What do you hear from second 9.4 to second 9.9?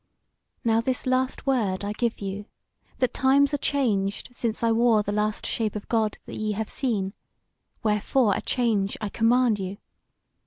you.